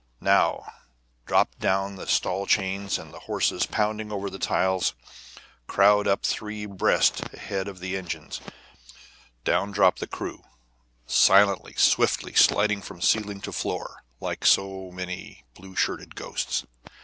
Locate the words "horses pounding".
3.29-4.11